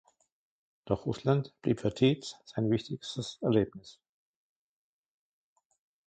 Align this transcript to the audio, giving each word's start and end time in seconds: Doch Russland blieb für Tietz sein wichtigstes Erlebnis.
Doch 0.85 1.05
Russland 1.05 1.53
blieb 1.61 1.79
für 1.81 1.93
Tietz 1.93 2.35
sein 2.45 2.71
wichtigstes 2.71 3.37
Erlebnis. 3.43 3.99